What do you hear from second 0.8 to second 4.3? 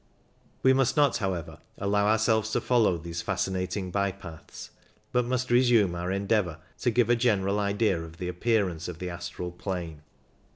not, however, allow ourselves to follow these fascinating bye